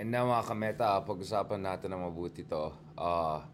[0.00, 2.72] And now mga kameta, pag-usapan natin ng mabuti to.
[2.96, 3.44] Ah,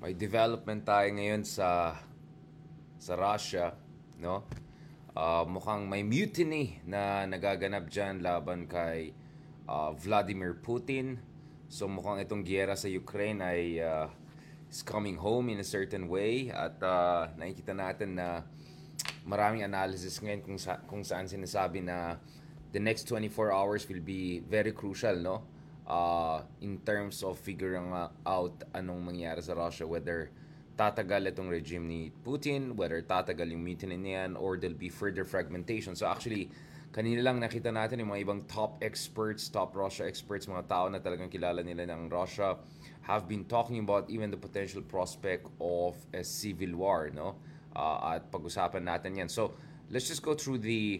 [0.00, 1.92] may development tayo ngayon sa
[2.96, 3.76] sa Russia,
[4.16, 4.48] no?
[5.12, 9.12] Ah, mukhang may mutiny na nagaganap dyan laban kay
[9.68, 11.20] ah, Vladimir Putin.
[11.68, 14.08] So mukhang itong giyera sa Ukraine ay ah,
[14.72, 18.48] is coming home in a certain way at ah, nakikita natin na
[19.28, 22.16] maraming analysis ngayon kung, sa, kung saan sinasabi na
[22.72, 25.44] the next 24 hours will be very crucial, no?
[25.86, 27.94] Uh, in terms of figuring
[28.26, 30.34] out anong mangyari sa Russia, whether
[30.74, 35.94] tatagal itong regime ni Putin, whether tatagal yung mutiny niyan, or there'll be further fragmentation.
[35.94, 36.50] So actually,
[36.90, 40.98] kanina lang nakita natin yung mga ibang top experts, top Russia experts, mga tao na
[40.98, 42.58] talagang kilala nila ng Russia,
[43.06, 47.38] have been talking about even the potential prospect of a civil war, no?
[47.78, 49.30] Uh, at pag-usapan natin yan.
[49.30, 49.54] So,
[49.88, 50.98] let's just go through the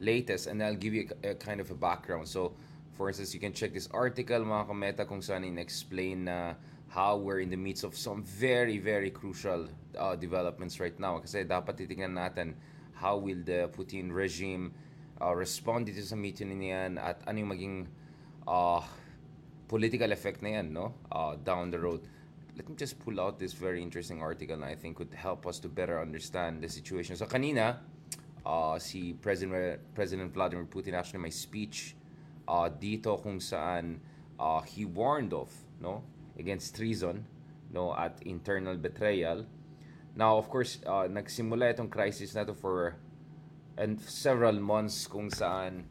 [0.00, 2.26] latest and I'll give you a, a kind of a background.
[2.26, 2.56] So,
[2.96, 6.54] for instance, you can check this article, mga kameta, kung saan in-explain na
[6.88, 11.16] how we're in the midst of some very, very crucial uh, developments right now.
[11.22, 12.58] Kasi dapat titingnan natin
[12.92, 14.74] how will the Putin regime
[15.22, 17.76] uh, respond dito sa mutiny niyan at ano yung maging
[18.44, 18.82] uh,
[19.70, 20.92] political effect na yan, no?
[21.08, 22.02] Uh, down the road.
[22.58, 25.56] Let me just pull out this very interesting article na I think could help us
[25.64, 27.16] to better understand the situation.
[27.16, 27.80] So kanina,
[28.46, 31.96] uh, si President President Vladimir Putin actually may speech
[32.48, 34.00] uh, dito kung saan
[34.40, 36.02] uh, he warned of no
[36.38, 37.24] against treason
[37.70, 39.46] no at internal betrayal.
[40.16, 42.98] Now of course uh, nagsimula itong crisis na to for
[43.78, 45.86] and several months kung saan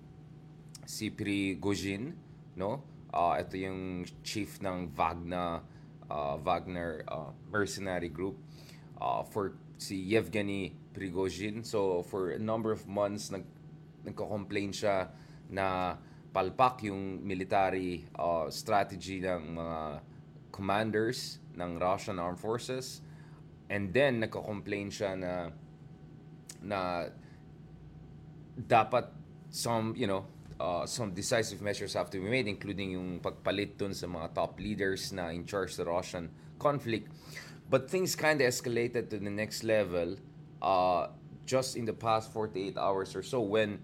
[0.83, 2.13] si Prigozhin
[2.59, 2.83] no
[3.13, 5.63] uh, ito yung chief ng Wagner
[6.09, 8.35] uh, Wagner uh, mercenary group
[8.99, 11.63] uh, for si Yevgeny Prigozhin.
[11.63, 13.47] So for a number of months nag
[14.03, 15.07] nagko-complain siya
[15.47, 15.95] na
[16.35, 19.79] palpak yung military uh, strategy ng mga
[20.51, 23.01] commanders ng Russian Armed Forces.
[23.71, 25.33] And then nagko-complain siya na
[26.59, 27.07] na
[28.59, 29.07] dapat
[29.47, 30.27] some, you know,
[30.59, 34.59] uh, some decisive measures have to be made including yung pagpalit dun sa mga top
[34.59, 36.27] leaders na in charge sa Russian
[36.59, 37.07] conflict.
[37.69, 40.17] But things kind of escalated to the next level
[40.61, 41.07] uh,
[41.45, 43.79] just in the past 48 hours or so when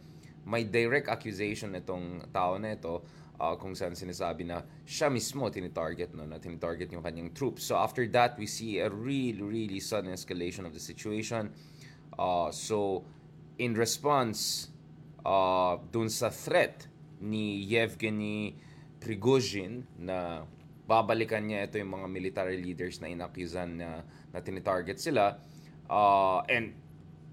[0.45, 3.01] may direct accusation itong tao na ito
[3.41, 7.65] uh, kung saan sinasabi na siya mismo tinitarget no, na tinitarget yung kanyang troops.
[7.65, 11.49] So after that, we see a really, really sudden escalation of the situation.
[12.13, 13.03] Uh, so
[13.57, 14.69] in response
[15.25, 16.85] uh, dun sa threat
[17.19, 18.55] ni Yevgeny
[19.01, 20.45] Prigozhin na
[20.85, 25.41] babalikan niya ito yung mga military leaders na inakusan na, na tinitarget sila
[25.89, 26.73] uh, and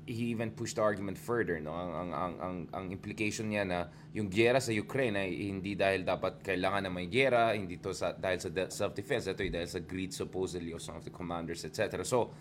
[0.07, 1.71] he even pushed the argument further no?
[1.71, 3.79] Ang ang ang ang, ang implication niya na
[4.11, 8.11] yung giyera sa Ukraine ay hindi dahil dapat kailangan na may giyera hindi to sa
[8.13, 11.63] dahil sa self defense ito ay dahil sa greed supposedly of some of the commanders
[11.63, 12.35] etc so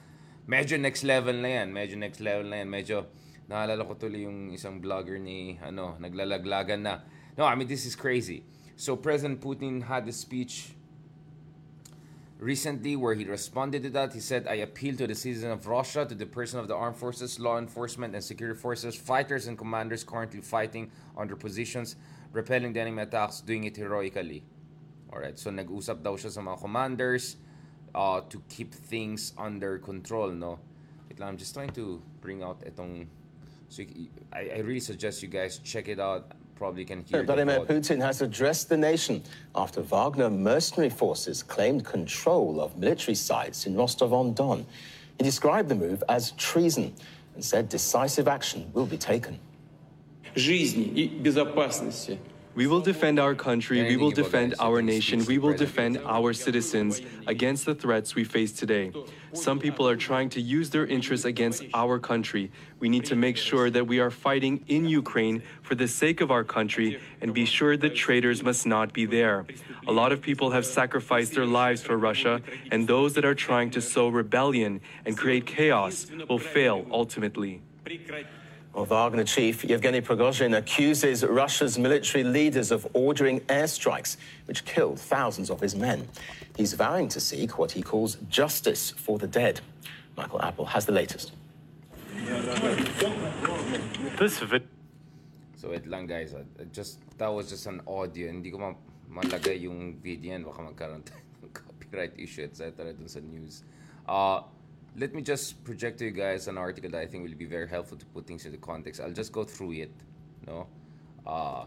[0.50, 2.70] medyo next level na yan medyo next level na yan.
[2.70, 3.06] Medyo
[3.52, 7.06] naalala ko tuloy yung isang vlogger ni ano naglalaglagan na
[7.36, 8.48] no I mean this is crazy.
[8.74, 10.74] So President Putin had a speech
[12.42, 14.14] recently where he responded to that.
[14.14, 16.98] He said, I appeal to the citizens of Russia, to the person of the armed
[16.98, 21.96] forces, law enforcement, and security forces, fighters and commanders currently fighting their positions,
[22.34, 24.44] repelling the enemy attacks, doing it heroically.
[25.14, 27.38] Alright, so nag-usap daw siya sa mga commanders
[27.94, 30.58] uh, to keep things under control, no?
[31.22, 33.06] I'm just trying to bring out itong...
[33.70, 33.84] So
[34.34, 37.25] I, I really suggest you guys check it out probably can hear.
[37.25, 39.23] Vladimir Putin has addressed the nation
[39.55, 44.67] after Wagner mercenary forces claimed control of military sites in Rostov-on-Don.
[45.19, 46.95] He described the move as treason
[47.35, 49.39] and said decisive action will be taken.
[50.35, 52.19] жизни и безопасности
[52.54, 57.02] We will defend our country, we will defend our nation, we will defend our citizens
[57.26, 58.92] against the threats we face today.
[59.32, 62.52] Some people are trying to use their interests against our country.
[62.80, 66.30] We need to make sure that we are fighting in Ukraine for the sake of
[66.30, 69.46] our country and be sure that traitors must not be there.
[69.88, 73.72] A lot of people have sacrificed their lives for Russia, and those that are trying
[73.72, 77.62] to sow rebellion and create chaos will fail ultimately.
[78.74, 84.16] Well, Wagner chief Yevgeny Prigozhin accuses Russia's military leaders of ordering airstrikes,
[84.46, 86.08] which killed thousands of his men.
[86.56, 89.60] He's vowing to seek what he calls justice for the dead.
[90.16, 91.34] Michael Apple has the latest.
[94.18, 94.68] This vid-
[95.58, 96.42] So wait lang guys, uh,
[96.72, 98.32] just that was just an audio.
[98.32, 98.74] Hindi ko ma
[99.12, 102.94] malagay yung video yan, baka magkaroon tayo ng copyright issue, etc.
[102.96, 103.62] dun sa news.
[104.08, 104.42] Uh,
[104.96, 107.68] let me just project to you guys an article that I think will be very
[107.68, 109.00] helpful to put things into context.
[109.02, 109.92] I'll just go through it,
[110.46, 110.68] no?
[111.26, 111.66] uh,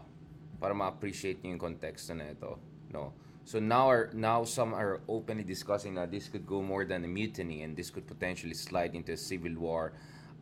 [0.59, 2.59] para ma-appreciate nyo yung context na ito.
[2.91, 3.13] No?
[3.45, 7.07] So now are now some are openly discussing that this could go more than a
[7.07, 9.93] mutiny and this could potentially slide into a civil war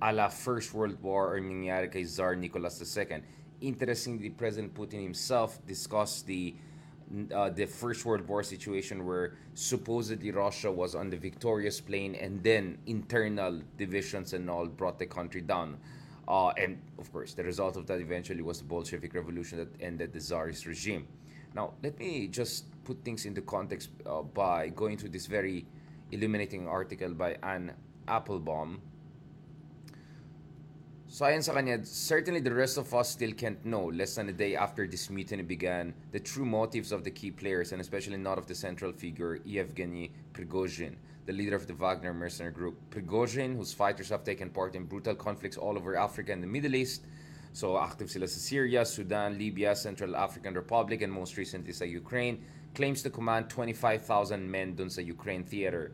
[0.01, 3.23] a la First World War or nangyari kay Tsar Nicholas II.
[3.61, 6.55] Interestingly, President Putin himself discussed the
[7.33, 12.43] uh, the First World War situation where supposedly Russia was on the victorious plane and
[12.43, 15.77] then internal divisions and all brought the country down.
[16.27, 20.13] Uh, and of course, the result of that eventually was the Bolshevik Revolution that ended
[20.13, 21.07] the Tsarist regime.
[21.53, 25.65] Now, let me just put things into context uh, by going through this very
[26.11, 27.73] illuminating article by Anne
[28.07, 28.81] Applebaum.
[31.13, 34.33] So ayon sa kanya, certainly the rest of us still can't know, less than a
[34.33, 38.39] day after this mutiny began, the true motives of the key players and especially not
[38.39, 42.81] of the central figure, Yevgeny Prigozhin, the leader of the Wagner mercenary group.
[42.89, 46.73] Prigozhin, whose fighters have taken part in brutal conflicts all over Africa and the Middle
[46.73, 47.05] East,
[47.53, 52.41] so active sila sa Syria, Sudan, Libya, Central African Republic, and most recently sa Ukraine,
[52.73, 55.91] claims to command 25,000 men dun sa Ukraine theater.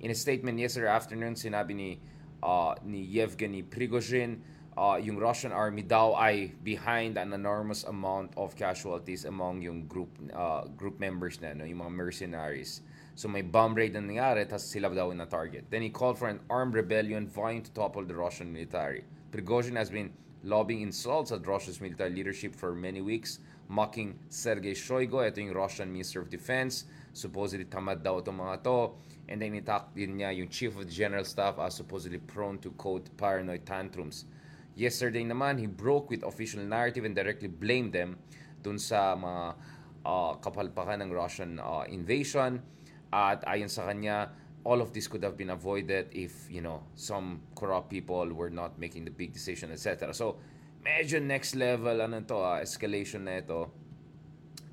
[0.00, 2.00] In a statement yesterday afternoon, sinabi ni,
[2.42, 4.42] uh, ni Yevgeny Prigozhin,
[4.76, 10.12] uh, yung Russian army daw ay behind an enormous amount of casualties among yung group
[10.36, 12.84] uh, group members na, no, yung mga mercenaries.
[13.16, 15.64] So may bomb raid na nangyari, tapos sila daw na target.
[15.72, 19.08] Then he called for an armed rebellion vying to topple the Russian military.
[19.32, 20.12] Prigozhin has been
[20.44, 25.90] lobbying insults at Russia's military leadership for many weeks, mocking Sergei Shoigu, ito yung Russian
[25.90, 26.84] Minister of Defense.
[27.16, 28.92] Supposedly tamad daw itong mga to.
[29.32, 32.70] And then itak din niya yung Chief of the General Staff as supposedly prone to
[32.76, 34.28] quote paranoid tantrums.
[34.76, 38.20] Yesterday naman, he broke with official narrative and directly blamed them
[38.60, 39.56] dun sa mga
[40.04, 42.60] uh, kapalpakan ng Russian uh, invasion.
[43.08, 44.36] At ayon sa kanya,
[44.68, 48.76] all of this could have been avoided if, you know, some corrupt people were not
[48.76, 50.12] making the big decision, etc.
[50.12, 50.36] So,
[50.84, 53.72] medyo next level, ano to, uh, escalation na ito.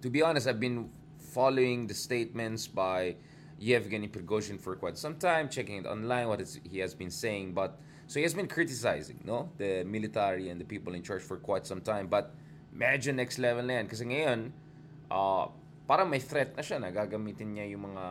[0.03, 3.15] To be honest, I've been following the statements by
[3.55, 7.55] Yevgeny Prigozhin for quite some time, checking it online, what he has been saying.
[7.55, 11.37] But so he has been criticizing, no, the military and the people in charge for
[11.37, 12.07] quite some time.
[12.07, 12.35] But
[12.75, 13.87] medyo next level na yan.
[13.87, 14.51] Kasi ngayon,
[15.11, 15.47] uh,
[15.87, 18.05] parang may threat na siya na gagamitin niya yung mga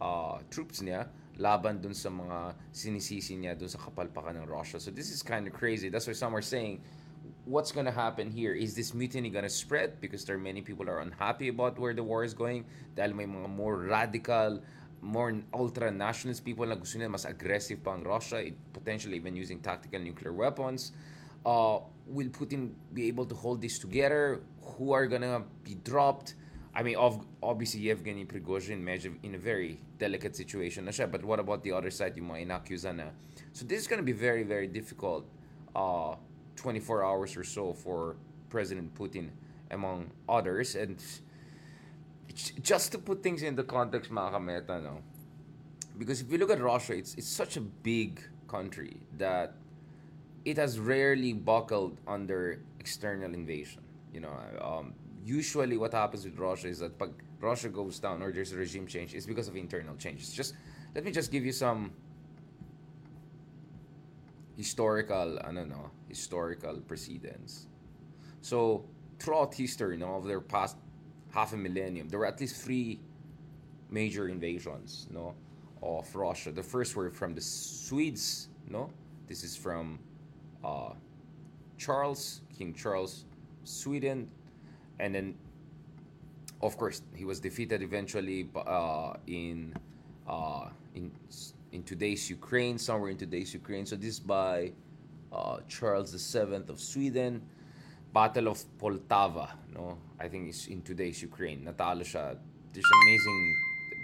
[0.00, 4.80] uh, troops niya laban dun sa mga sinisisi niya dun sa kapalpakan ng Russia.
[4.80, 5.88] So this is kind of crazy.
[5.92, 6.80] That's why some are saying,
[7.44, 8.54] what's to happen here?
[8.54, 10.00] Is this mutiny to spread?
[10.00, 12.64] Because there are many people are unhappy about where the war is going.
[12.96, 14.64] Dahil may mga more radical,
[15.02, 20.00] more ultra-nationalist people na gusto nila mas aggressive pa ang Russia, potentially even using tactical
[20.00, 20.92] nuclear weapons.
[21.46, 24.42] Uh, will Putin be able to hold this together?
[24.76, 26.34] Who are gonna be dropped?
[26.74, 31.10] I mean, of, obviously, Yevgeny Prigozhin medyo in a very delicate situation na siya.
[31.10, 33.16] But what about the other side, yung mga inakusa na?
[33.52, 35.24] So this is gonna be very, very difficult
[35.74, 36.16] uh,
[36.56, 38.16] 24 hours or so for
[38.50, 39.30] President Putin,
[39.70, 40.74] among others.
[40.74, 41.00] And
[42.34, 45.02] just to put things into context, mga kameta, no?
[45.98, 49.54] Because if you look at Russia, it's, it's such a big country that
[50.44, 53.82] it has rarely buckled under external invasion.
[54.12, 56.92] You know, um, usually what happens with Russia is that
[57.40, 60.32] Russia goes down or there's a regime change, it's because of internal changes.
[60.32, 60.54] Just
[60.94, 61.92] let me just give you some
[64.56, 67.66] historical, I don't know, historical precedents.
[68.40, 68.84] So
[69.18, 70.76] throughout history, you know, of their past
[71.36, 72.98] half a millennium, there were at least three
[73.90, 75.34] major invasions, no,
[75.82, 76.50] of Russia.
[76.50, 78.90] The first were from the Swedes, no.
[79.26, 79.98] This is from
[80.64, 80.92] uh,
[81.76, 83.26] Charles, King Charles,
[83.64, 84.30] Sweden,
[84.98, 85.34] and then,
[86.62, 89.74] of course, he was defeated eventually uh, in
[90.26, 91.12] uh, in
[91.72, 93.84] in today's Ukraine, somewhere in today's Ukraine.
[93.84, 94.72] So this by
[95.30, 97.42] uh, Charles Seventh of Sweden.
[98.16, 99.98] Battle of Poltava, no?
[100.18, 101.60] I think it's in today's Ukraine.
[101.68, 102.34] Natalo siya.
[102.72, 103.40] There's amazing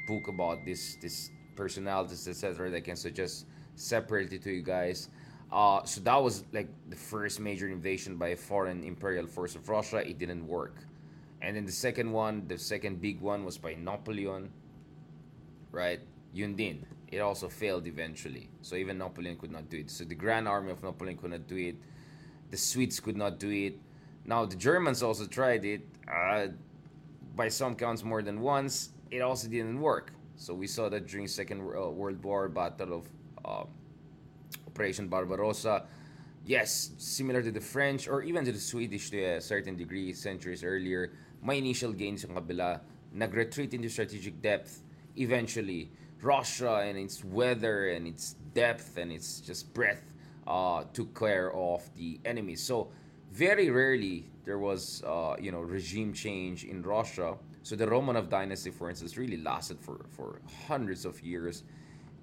[0.07, 2.69] book about this this personalities, etc.
[2.69, 5.09] that I can suggest separately to you guys.
[5.51, 9.67] Uh, so that was like the first major invasion by a foreign imperial force of
[9.71, 10.07] Russia.
[10.07, 10.77] It didn't work.
[11.41, 14.53] And then the second one, the second big one was by Napoleon,
[15.71, 16.01] right?
[16.37, 16.85] Yundin.
[17.11, 18.51] It also failed eventually.
[18.61, 19.89] So even Napoleon could not do it.
[19.91, 21.77] So the Grand Army of Napoleon could not do it.
[22.51, 23.81] The Swedes could not do it.
[24.25, 25.83] Now the Germans also tried it.
[26.07, 26.49] Uh,
[27.35, 28.91] by some counts, more than once.
[29.11, 30.13] It also didn't work.
[30.37, 33.09] So we saw that during Second uh, World War, Battle of
[33.45, 33.65] uh,
[34.67, 35.85] Operation Barbarossa.
[36.45, 40.65] Yes, similar to the French or even to the Swedish to a certain degree centuries
[40.65, 42.81] earlier, my initial gains yung kabila,
[43.13, 44.83] nag-retreat into strategic depth.
[45.17, 50.15] Eventually, Russia and its weather and its depth and its just breadth
[50.47, 52.57] uh, took care of the enemy.
[52.57, 52.91] So
[53.33, 57.37] very rarely there was, uh, you know, regime change in Russia.
[57.63, 61.65] So the Romanov dynasty, for instance, really lasted for, for hundreds of years.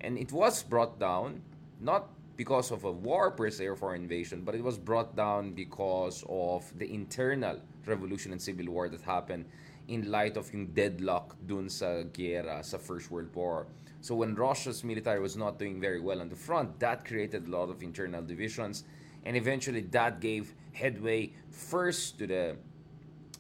[0.02, 1.42] And it was brought down,
[1.82, 5.52] not because of a war per se or foreign invasion, but it was brought down
[5.54, 9.46] because of the internal revolution and civil war that happened
[9.88, 13.66] in light of yung deadlock dun sa guerra sa First World War.
[14.02, 17.50] So when Russia's military was not doing very well on the front, that created a
[17.50, 18.84] lot of internal divisions,
[19.26, 22.58] and eventually that gave headway first to the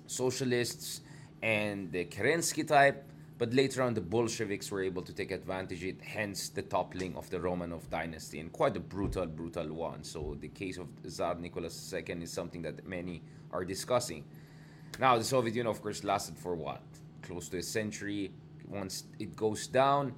[0.07, 1.01] socialists
[1.41, 3.05] and the Kerensky type,
[3.37, 7.15] but later on the Bolsheviks were able to take advantage of it, hence the toppling
[7.15, 10.03] of the Romanov dynasty, and quite a brutal, brutal one.
[10.03, 13.21] So the case of Tsar Nicholas II is something that many
[13.51, 14.25] are discussing.
[14.99, 16.81] Now, the Soviet Union, of course, lasted for what?
[17.21, 18.31] Close to a century.
[18.67, 20.13] Once it goes down,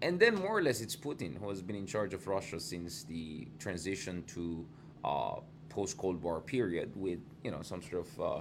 [0.00, 3.02] and then more or less it's Putin who has been in charge of Russia since
[3.02, 4.64] the transition to
[5.04, 8.40] uh, post Cold War period, with you know some sort of uh,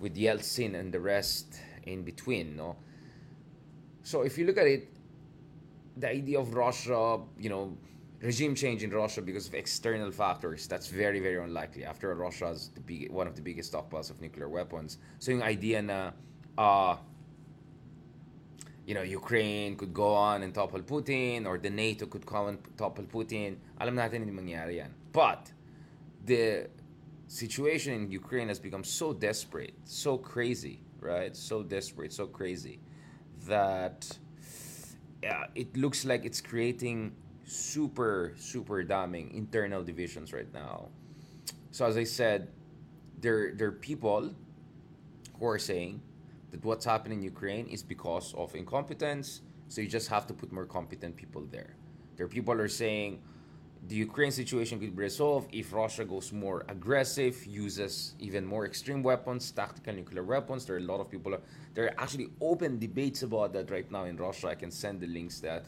[0.00, 2.56] with Yeltsin and the rest in between.
[2.56, 2.76] No,
[4.04, 4.88] so if you look at it,
[5.96, 7.76] the idea of Russia, you know,
[8.20, 11.84] regime change in Russia because of external factors, that's very, very unlikely.
[11.84, 14.98] After all, Russia has the big, one of the biggest stockpiles of nuclear weapons.
[15.20, 16.10] So yung idea na,
[16.58, 16.96] uh,
[18.86, 22.58] you know, Ukraine could go on and topple Putin or the NATO could come and
[22.76, 24.92] topple Putin, alam natin hindi mangyari yan.
[25.12, 25.50] But
[26.24, 26.68] the
[27.28, 31.34] situation in Ukraine has become so desperate, so crazy, right?
[31.36, 32.80] So desperate, so crazy
[33.46, 34.18] that
[35.54, 37.14] it looks like it's creating
[37.44, 40.88] super, super damning internal divisions right now.
[41.70, 42.48] So as I said,
[43.20, 44.34] there there are people
[45.38, 46.00] who are saying
[46.50, 49.40] that what's happening in Ukraine is because of incompetence.
[49.68, 51.74] So you just have to put more competent people there.
[52.16, 53.22] There are people who are saying
[53.86, 59.02] the Ukraine situation could be resolved if Russia goes more aggressive, uses even more extreme
[59.02, 60.64] weapons, tactical nuclear weapons.
[60.64, 61.36] There are a lot of people.
[61.74, 64.48] There are actually open debates about that right now in Russia.
[64.48, 65.66] I can send the links that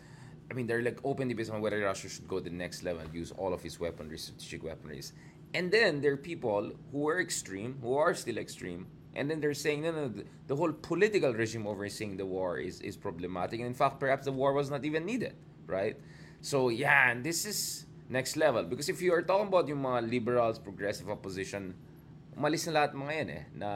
[0.51, 3.03] I mean, there are like open debates on whether Russia should go the next level
[3.03, 5.13] and use all of its weaponry, strategic weaponries.
[5.55, 9.55] And then there are people who are extreme, who are still extreme, and then they're
[9.55, 10.13] saying, no, no,
[10.47, 13.61] the whole political regime overseeing the war is, is problematic.
[13.61, 15.35] And in fact, perhaps the war was not even needed,
[15.67, 15.97] right?
[16.43, 18.65] So, yeah, and this is next level.
[18.65, 21.75] Because if you are talking about yung mga liberals, progressive opposition,
[22.37, 23.71] umalis na lahat mga yan eh, na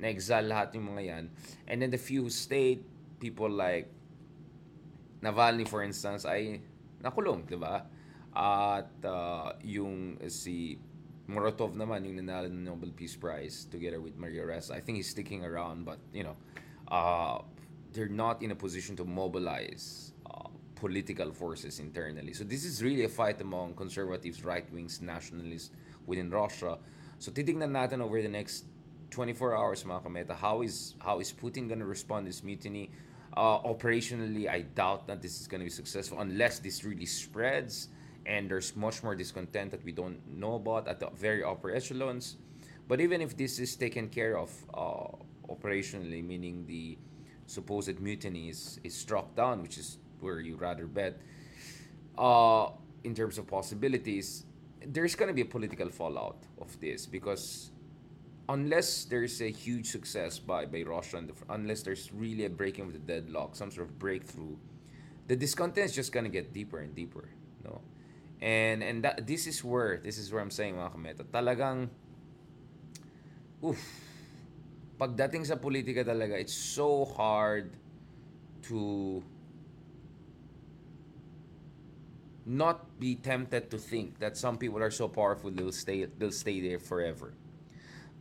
[0.00, 1.24] na-exile lahat yung mga yan.
[1.68, 2.82] And then the few who stayed,
[3.20, 3.86] people like
[5.20, 6.64] Navalny for instance ay
[7.04, 7.84] nakulong, 'di ba?
[8.32, 10.80] At uh, yung si
[11.28, 14.74] Morotov naman yung nanalo ng Nobel Peace Prize together with Maria Ressa.
[14.74, 16.40] I think he's sticking around but you know,
[16.88, 17.44] uh,
[17.92, 20.16] they're not in a position to mobilize
[20.80, 22.32] political forces internally.
[22.32, 25.70] So this is really a fight among conservatives, right-wings, nationalists
[26.06, 26.78] within Russia.
[27.20, 28.64] So titignan natin over the next
[29.10, 32.90] 24 hours mga kameta, how is how is Putin going to respond to this mutiny?
[33.36, 37.88] Uh, operationally, I doubt that this is going to be successful unless this really spreads
[38.26, 42.36] and there's much more discontent that we don't know about at the very upper echelons.
[42.88, 45.14] But even if this is taken care of uh,
[45.46, 46.98] operationally, meaning the
[47.46, 51.20] supposed mutiny is, is struck down, which is where you rather bet,
[52.18, 52.68] uh,
[53.04, 54.44] in terms of possibilities,
[54.86, 57.70] there's going to be a political fallout of this because
[58.48, 62.86] unless there's a huge success by, by Russia, and the, unless there's really a breaking
[62.86, 64.56] of the deadlock, some sort of breakthrough,
[65.28, 67.28] the discontent is just gonna get deeper and deeper,
[67.64, 67.80] no?
[68.42, 71.90] And and that this is where this is where I'm saying mga talagang
[73.62, 73.78] oof,
[74.98, 77.70] pagdating sa politika talaga, it's so hard
[78.66, 79.22] to
[82.50, 86.58] not be tempted to think that some people are so powerful they'll stay they'll stay
[86.58, 87.32] there forever.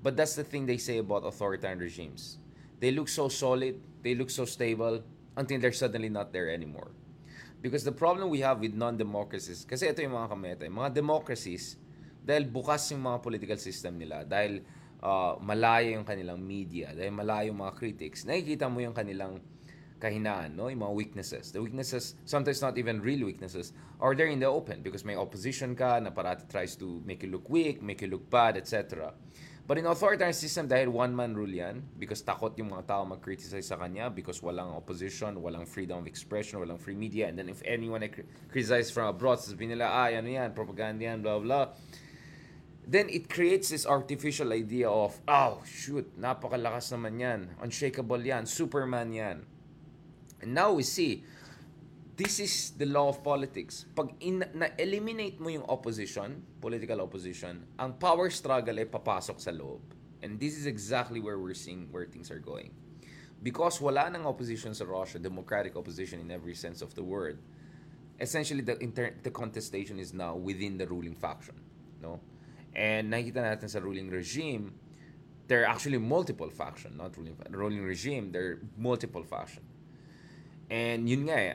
[0.05, 2.37] But that's the thing they say about authoritarian regimes.
[2.79, 5.03] They look so solid, they look so stable
[5.35, 6.91] until they're suddenly not there anymore.
[7.59, 11.75] Because the problem we have with non-democracies, kasi ito yung mga kameta, yung mga democracies,
[12.23, 14.63] dahil bukas yung mga political system nila, dahil
[15.03, 19.43] uh, malayo yung kanilang media, dahil malayo yung mga critics, nakikita mo yung kanilang
[19.99, 20.71] kahinaan, no?
[20.71, 21.51] yung mga weaknesses.
[21.51, 25.75] The weaknesses, sometimes not even real weaknesses, are there in the open because may opposition
[25.75, 29.13] ka na parati tries to make you look weak, make you look bad, etc.
[29.69, 33.77] But in authoritarian system, dahil one-man rule yan, because takot yung mga tao mag-criticize sa
[33.77, 38.01] kanya, because walang opposition, walang freedom of expression, walang free media, and then if anyone
[38.49, 41.69] criticizes from abroad, sasabihin nila, ah, ano yan, propaganda yan, blah, blah,
[42.81, 49.13] then it creates this artificial idea of, oh, shoot, napakalakas naman yan, unshakable yan, Superman
[49.13, 49.45] yan.
[50.41, 51.23] And now we see,
[52.15, 53.85] this is the law of politics.
[53.95, 59.79] Pag in, na-eliminate mo yung opposition, political opposition, ang power struggle ay papasok sa loob.
[60.19, 62.75] And this is exactly where we're seeing where things are going.
[63.39, 67.39] Because wala nang opposition sa Russia, democratic opposition in every sense of the word,
[68.19, 71.55] essentially the, inter- the contestation is now within the ruling faction.
[72.03, 72.19] No?
[72.75, 74.75] And nakita natin sa ruling regime,
[75.47, 79.63] there are actually multiple faction, not ruling ruling regime, there are multiple faction.
[80.69, 81.53] And yun nga eh,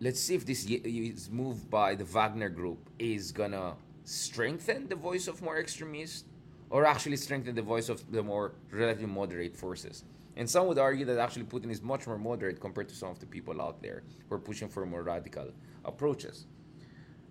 [0.00, 3.74] let's see if this is move by the Wagner Group is gonna
[4.04, 6.24] strengthen the voice of more extremists
[6.70, 10.04] or actually strengthen the voice of the more relatively moderate forces.
[10.36, 13.18] And some would argue that actually Putin is much more moderate compared to some of
[13.20, 15.50] the people out there who are pushing for more radical
[15.84, 16.46] approaches.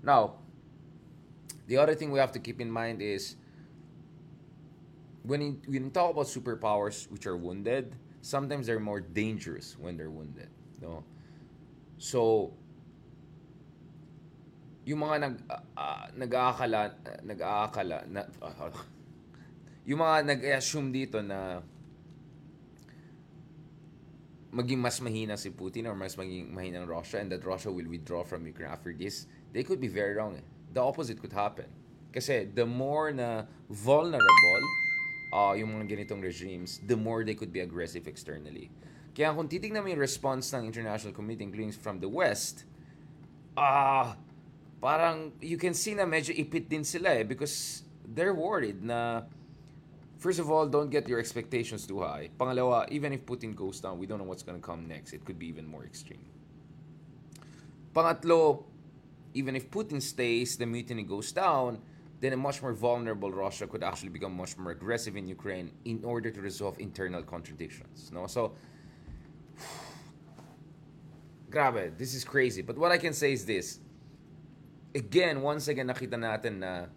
[0.02, 0.36] Now,
[1.68, 3.36] the other thing we have to keep in mind is
[5.24, 7.96] when when you talk about superpowers which are wounded,
[8.26, 10.50] sometimes they're more dangerous when they're wounded.
[10.82, 11.06] No?
[12.02, 12.54] So,
[14.82, 15.36] yung mga nag
[15.78, 18.74] uh, nag-aakala uh, nag-aakala na uh,
[19.90, 21.62] yung mga nag-assume dito na
[24.50, 27.86] maging mas mahina si Putin or mas maging mahina ang Russia and that Russia will
[27.86, 30.34] withdraw from Ukraine after this, they could be very wrong.
[30.34, 30.46] Eh.
[30.74, 31.70] The opposite could happen.
[32.10, 34.66] Kasi the more na vulnerable
[35.34, 38.70] uh, yung mga ganitong regimes, the more they could be aggressive externally.
[39.16, 42.68] Kaya kung titignan mo yung response ng international community, including from the West,
[43.56, 44.08] ah, uh,
[44.84, 49.24] parang you can see na medyo ipit din sila eh because they're worried na
[50.20, 52.30] first of all, don't get your expectations too high.
[52.36, 55.14] Pangalawa, even if Putin goes down, we don't know what's gonna come next.
[55.14, 56.22] It could be even more extreme.
[57.96, 58.68] Pangatlo,
[59.34, 61.80] even if Putin stays, the mutiny goes down,
[62.26, 66.04] then a much more vulnerable Russia could actually become much more aggressive in Ukraine in
[66.04, 68.10] order to resolve internal contradictions.
[68.12, 68.54] No, so
[71.54, 72.64] grabe, this is crazy.
[72.64, 73.80] But what I can say is this.
[74.96, 76.88] Again, once again, nakita natin na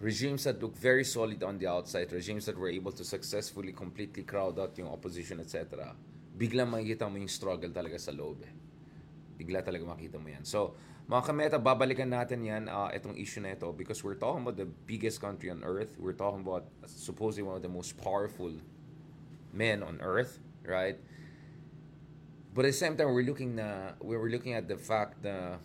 [0.00, 4.24] regimes that look very solid on the outside, regimes that were able to successfully completely
[4.24, 5.94] crowd out yung opposition, etc.,
[6.36, 8.52] biglang makikita mo yung struggle talaga sa loob eh.
[9.40, 10.44] Bigla talaga makita mo yan.
[10.44, 10.74] So,
[11.10, 14.70] mga kameta, babalikan natin yan, uh, itong issue na ito, because we're talking about the
[14.86, 15.98] biggest country on earth.
[15.98, 18.54] We're talking about supposedly one of the most powerful
[19.50, 20.94] men on earth, right?
[22.54, 25.58] But at the same time, we're looking na we were looking at the fact that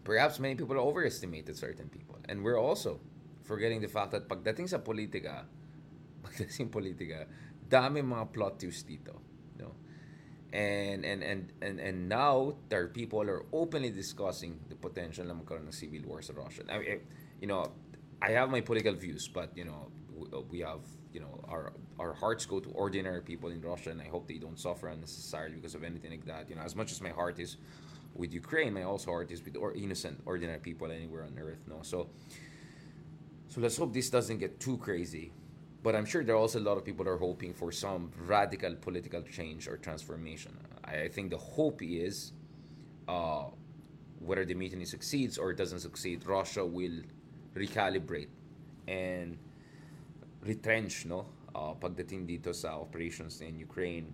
[0.00, 3.04] perhaps many people overestimated certain people, and we're also
[3.44, 5.44] forgetting the fact that pagdating sa politika,
[6.24, 7.28] pagdating politika,
[7.68, 9.12] dami mga plot twists dito,
[9.60, 9.76] no?
[10.52, 15.72] And and and and and now there people are openly discussing the potential magkaroon ng
[15.72, 16.62] civil war sa Russia.
[16.68, 17.00] I mean,
[17.40, 17.72] you know,
[18.20, 19.88] I have my political views, but you know,
[20.28, 24.00] uh, we have you know our our hearts go to ordinary people in Russia, and
[24.00, 26.50] I hope they don't suffer unnecessarily because of anything like that.
[26.50, 27.56] You know, as much as my heart is
[28.14, 31.64] with Ukraine, my also heart is with or innocent, ordinary people anywhere on earth.
[31.66, 32.10] No, so
[33.48, 35.32] so let's hope this doesn't get too crazy.
[35.82, 38.12] But I'm sure there are also a lot of people that are hoping for some
[38.26, 40.56] radical political change or transformation.
[40.84, 42.32] I, I think the hope is,
[43.08, 43.46] uh,
[44.20, 47.02] whether the mutiny succeeds or doesn't succeed, Russia will
[47.54, 48.28] recalibrate
[48.86, 49.38] and
[50.44, 54.12] retrench no uh, pagdating dito sa operations in Ukraine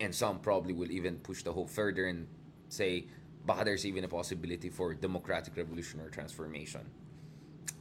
[0.00, 2.26] and some probably will even push the hope further and
[2.68, 3.06] say
[3.46, 6.82] baka there's even a possibility for democratic revolution or transformation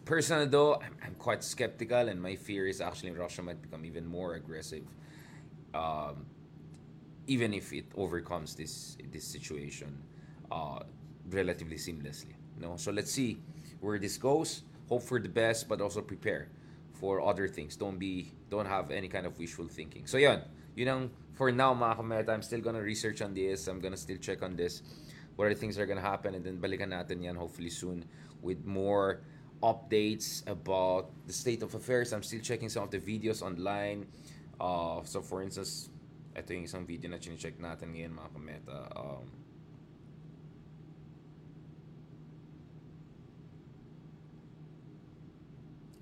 [0.06, 4.06] personally though I'm, I'm quite skeptical and my fear is actually Russia might become even
[4.06, 4.84] more aggressive
[5.74, 6.26] um,
[7.28, 10.02] even if it overcomes this this situation
[10.52, 10.80] uh,
[11.30, 13.40] relatively seamlessly no so let's see
[13.80, 16.50] where this goes hope for the best but also prepare
[17.02, 17.76] for other things.
[17.76, 20.06] Don't be, don't have any kind of wishful thinking.
[20.06, 20.44] So yun,
[20.76, 22.30] you know, for now mga.
[22.30, 23.68] I'm still gonna research on this.
[23.68, 24.84] I'm gonna still check on this.
[25.36, 26.36] What are the things that are gonna happen?
[26.36, 28.06] And then balikan natin yan hopefully soon
[28.46, 29.26] with more
[29.62, 32.14] updates about the state of affairs.
[32.14, 34.08] I'm still checking some of the videos online.
[34.60, 35.90] Uh, so for instance,
[36.36, 38.80] ito yung isang video na check natin ngayon mga kameta.
[38.96, 39.26] Um,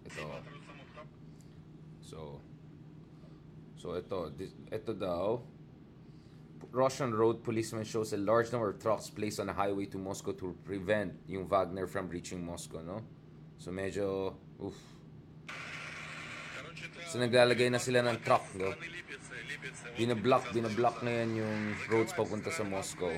[0.06, 0.26] ito.
[2.02, 2.42] So,
[3.78, 5.42] so ito, this, ito daw,
[6.72, 10.34] Russian road policeman shows a large number of trucks placed on a highway to Moscow
[10.34, 13.02] to prevent yung Wagner from reaching Moscow, no?
[13.60, 14.80] So medyo, oof.
[17.12, 18.72] So naglalagay na sila ng truck, no?
[20.00, 21.60] Binablock, binablock na yan yung
[21.92, 23.12] roads papunta sa Moscow.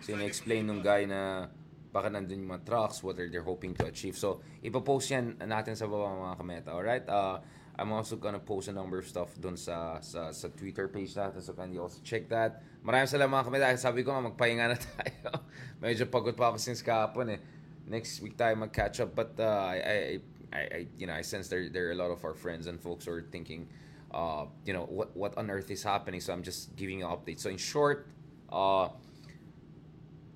[0.00, 1.52] So na-explain nung guy na
[1.94, 4.18] baka nandun yung mga trucks, what are they hoping to achieve.
[4.18, 7.06] So, ipopost yan natin sa baba mga kameta, alright?
[7.06, 7.38] Uh,
[7.74, 11.42] I'm also gonna post a number of stuff dun sa, sa, sa Twitter page natin.
[11.42, 12.62] So can you also check that.
[12.86, 13.66] Maraming salamat mga kameda.
[13.74, 15.42] Sabi ko nga, magpahinga na tayo.
[15.82, 17.40] Medyo pagod pa ako since kahapon eh.
[17.90, 19.18] Next week tayo mag-catch up.
[19.18, 19.96] But uh, I, I,
[20.54, 22.78] I, I, you know, I sense there, there are a lot of our friends and
[22.78, 23.66] folks who are thinking,
[24.14, 26.22] uh, you know, what, what on earth is happening.
[26.22, 27.40] So I'm just giving you an update.
[27.42, 28.06] So in short,
[28.54, 28.94] uh,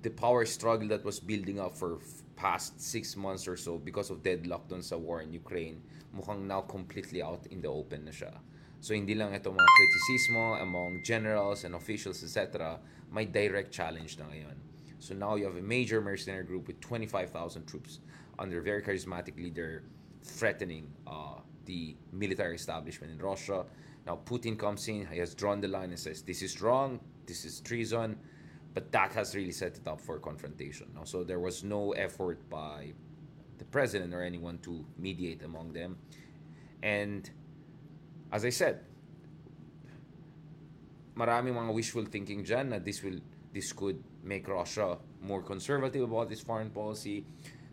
[0.01, 1.99] the power struggle that was building up for
[2.39, 5.83] past six months or so because of deadlock dun sa war in Ukraine,
[6.15, 8.31] mukhang now completely out in the open na siya.
[8.79, 12.79] So hindi lang ito mga kritisismo among generals and officials, etc.
[13.11, 14.55] May direct challenge na ngayon.
[15.03, 17.99] So now you have a major mercenary group with 25,000 troops
[18.39, 19.83] under a very charismatic leader
[20.23, 23.67] threatening uh, the military establishment in Russia.
[24.07, 27.43] Now Putin comes in, he has drawn the line and says, this is wrong, this
[27.43, 28.15] is treason,
[28.73, 30.87] but that has really set it up for confrontation.
[31.03, 32.93] So there was no effort by
[33.57, 35.97] the president or anyone to mediate among them.
[36.81, 37.29] And
[38.31, 38.81] as I said,
[41.17, 43.19] maraming mga wishful thinking dyan na this will
[43.51, 47.25] this could make Russia more conservative about its foreign policy.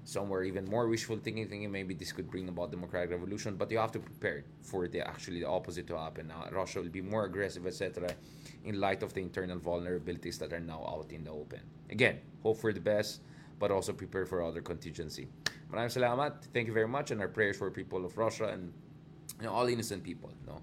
[0.07, 3.57] Some were even more wishful thinking, thinking maybe this could bring about democratic revolution.
[3.57, 6.29] But you have to prepare for the actually the opposite to happen.
[6.29, 8.15] Now, Russia will be more aggressive, etc.,
[8.63, 11.59] in light of the internal vulnerabilities that are now out in the open.
[11.91, 13.23] Again, hope for the best,
[13.59, 15.27] but also prepare for other contingency.
[15.73, 16.39] Maraming salamat.
[16.55, 18.73] Thank you very much, and our prayers for people of Russia and
[19.41, 20.31] you know, all innocent people.
[20.31, 20.61] You know,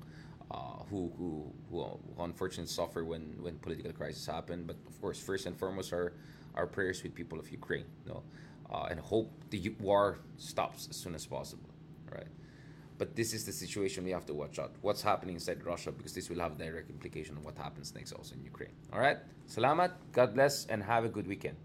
[0.51, 4.63] uh, who, who who unfortunately suffer when when political crises happen.
[4.63, 6.13] But of course, first and foremost, our
[6.56, 7.91] our prayers with people of Ukraine.
[8.06, 8.23] You know,
[8.71, 11.69] uh, and hope the war stops as soon as possible.
[12.12, 12.28] Right.
[12.97, 14.71] But this is the situation we have to watch out.
[14.82, 18.36] What's happening inside Russia because this will have direct implication on what happens next also
[18.36, 18.73] in Ukraine.
[18.91, 19.17] All right.
[19.47, 19.91] Salamat.
[20.12, 21.58] God bless and have a good weekend.